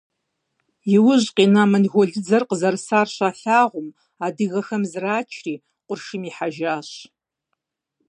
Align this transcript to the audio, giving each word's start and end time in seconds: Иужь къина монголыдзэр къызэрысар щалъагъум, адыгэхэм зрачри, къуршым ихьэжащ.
Иужь 0.95 1.27
къина 1.35 1.63
монголыдзэр 1.71 2.43
къызэрысар 2.49 3.07
щалъагъум, 3.15 3.87
адыгэхэм 4.25 4.83
зрачри, 4.91 5.55
къуршым 5.85 6.23
ихьэжащ. 6.29 6.89